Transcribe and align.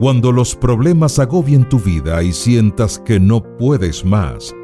Cuando 0.00 0.32
los 0.32 0.56
problemas 0.56 1.18
agobien 1.18 1.68
tu 1.68 1.78
vida 1.78 2.22
y 2.22 2.32
sientas 2.32 2.98
que 2.98 3.20
no 3.20 3.42
puedes 3.58 4.02
más, 4.02 4.56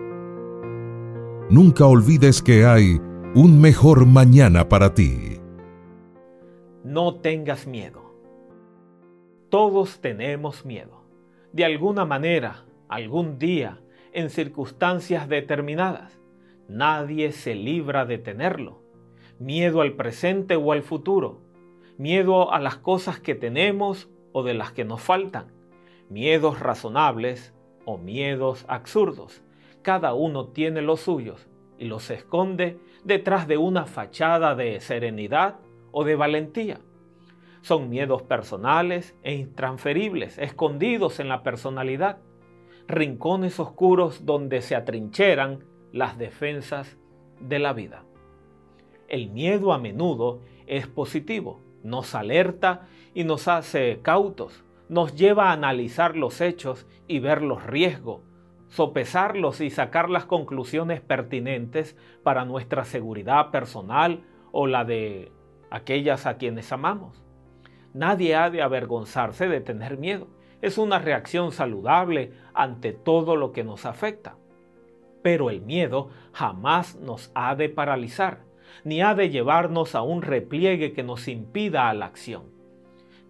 nunca 1.51 1.85
olvides 1.85 2.41
que 2.41 2.65
hay 2.65 2.99
un 3.35 3.61
mejor 3.61 4.07
mañana 4.07 4.67
para 4.67 4.95
ti. 4.95 5.39
No 6.85 7.17
tengas 7.17 7.67
miedo. 7.67 8.15
Todos 9.51 10.01
tenemos 10.01 10.65
miedo. 10.65 11.05
De 11.53 11.67
alguna 11.67 12.07
manera, 12.07 12.65
algún 12.89 13.39
día, 13.39 13.83
en 14.15 14.31
circunstancias 14.31 15.29
determinadas. 15.29 16.19
Nadie 16.67 17.33
se 17.33 17.55
libra 17.55 18.07
de 18.07 18.17
tenerlo. 18.17 18.81
Miedo 19.39 19.83
al 19.83 19.97
presente 19.97 20.57
o 20.57 20.73
al 20.73 20.83
futuro. 20.83 21.43
Miedo 21.99 22.55
a 22.55 22.59
las 22.59 22.79
cosas 22.79 23.21
que 23.21 23.35
tenemos 23.35 24.09
o 24.37 24.43
de 24.43 24.53
las 24.53 24.71
que 24.71 24.85
nos 24.85 25.01
faltan, 25.01 25.47
miedos 26.11 26.61
razonables 26.61 27.55
o 27.87 27.97
miedos 27.97 28.67
absurdos. 28.69 29.43
Cada 29.81 30.13
uno 30.13 30.49
tiene 30.49 30.83
los 30.83 31.01
suyos 31.01 31.49
y 31.79 31.87
los 31.87 32.11
esconde 32.11 32.79
detrás 33.03 33.49
de 33.49 33.57
una 33.57 33.87
fachada 33.87 34.55
de 34.55 34.79
serenidad 34.81 35.57
o 35.91 36.05
de 36.05 36.17
valentía. 36.17 36.81
Son 37.63 37.89
miedos 37.89 38.25
personales 38.25 39.17
e 39.23 39.33
intransferibles, 39.37 40.37
escondidos 40.37 41.19
en 41.19 41.31
la 41.31 41.43
personalidad, 41.43 42.19
rincones 42.89 43.59
oscuros 43.59 44.27
donde 44.27 44.61
se 44.61 44.77
atrincheran 44.77 45.65
las 45.93 46.19
defensas 46.19 46.99
de 47.41 47.59
la 47.59 47.73
vida. 47.73 48.05
El 49.09 49.31
miedo 49.31 49.73
a 49.73 49.79
menudo 49.79 50.43
es 50.67 50.87
positivo, 50.87 51.63
nos 51.87 52.15
alerta 52.15 52.87
y 53.15 53.25
nos 53.25 53.49
hace 53.49 54.01
cautos, 54.03 54.65
nos 54.89 55.15
lleva 55.15 55.49
a 55.49 55.53
analizar 55.53 56.17
los 56.17 56.41
hechos 56.41 56.87
y 57.09 57.19
ver 57.19 57.43
los 57.43 57.65
riesgos, 57.65 58.21
sopesarlos 58.69 59.61
y 59.61 59.71
sacar 59.71 60.11
las 60.11 60.27
conclusiones 60.27 61.01
pertinentes 61.01 61.97
para 62.23 62.45
nuestra 62.45 62.85
seguridad 62.85 63.51
personal 63.51 64.25
o 64.53 64.67
la 64.67 64.85
de 64.85 65.33
aquellas 65.71 66.27
a 66.27 66.37
quienes 66.37 66.73
amamos. 66.73 67.23
Nadie 67.95 68.37
ha 68.37 68.51
de 68.51 68.63
avergonzarse 68.63 69.49
de 69.49 69.61
tener 69.61 69.97
miedo. 69.97 70.29
Es 70.61 70.79
una 70.79 70.99
reacción 70.99 71.53
saludable 71.53 72.33
ante 72.53 72.93
todo 72.93 73.37
lo 73.37 73.53
que 73.53 73.65
nos 73.65 73.87
afecta. 73.87 74.37
Pero 75.23 75.51
el 75.51 75.63
miedo 75.63 76.11
jamás 76.33 76.97
nos 76.97 77.31
ha 77.35 77.55
de 77.55 77.69
paralizar 77.69 78.46
ni 78.85 79.03
ha 79.03 79.15
de 79.15 79.31
llevarnos 79.31 79.95
a 79.95 80.03
un 80.03 80.23
repliegue 80.23 80.93
que 80.93 81.03
nos 81.03 81.29
impida 81.29 81.89
a 81.89 81.95
la 81.95 82.07
acción. 82.07 82.45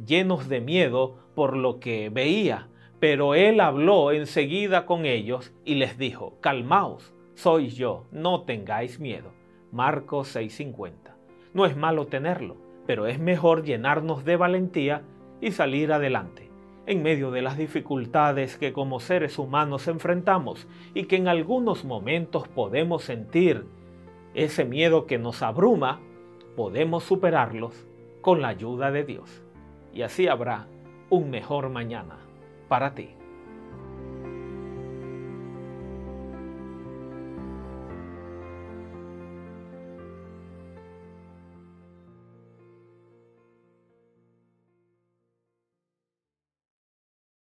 Llenos 0.04 0.48
de 0.48 0.60
miedo 0.60 1.16
por 1.34 1.56
lo 1.56 1.80
que 1.80 2.10
veía, 2.10 2.68
pero 3.00 3.34
él 3.34 3.60
habló 3.60 4.12
enseguida 4.12 4.86
con 4.86 5.06
ellos 5.06 5.52
y 5.64 5.76
les 5.76 5.98
dijo, 5.98 6.38
calmaos, 6.40 7.14
soy 7.34 7.68
yo, 7.68 8.06
no 8.10 8.42
tengáis 8.42 9.00
miedo. 9.00 9.32
Marcos 9.72 10.34
6:50. 10.34 11.16
No 11.54 11.66
es 11.66 11.76
malo 11.76 12.06
tenerlo, 12.06 12.56
pero 12.86 13.06
es 13.06 13.18
mejor 13.18 13.64
llenarnos 13.64 14.24
de 14.24 14.36
valentía 14.36 15.02
y 15.40 15.52
salir 15.52 15.92
adelante 15.92 16.46
en 16.86 17.02
medio 17.02 17.30
de 17.30 17.42
las 17.42 17.58
dificultades 17.58 18.56
que 18.56 18.72
como 18.72 19.00
seres 19.00 19.38
humanos 19.38 19.88
enfrentamos 19.88 20.66
y 20.94 21.04
que 21.04 21.16
en 21.16 21.28
algunos 21.28 21.84
momentos 21.84 22.48
podemos 22.48 23.02
sentir 23.02 23.66
ese 24.36 24.66
miedo 24.66 25.06
que 25.06 25.18
nos 25.18 25.42
abruma, 25.42 25.98
podemos 26.56 27.04
superarlos 27.04 27.86
con 28.20 28.42
la 28.42 28.48
ayuda 28.48 28.90
de 28.90 29.02
Dios. 29.02 29.42
Y 29.94 30.02
así 30.02 30.28
habrá 30.28 30.68
un 31.08 31.30
mejor 31.30 31.70
mañana 31.70 32.18
para 32.68 32.94
ti. 32.94 33.14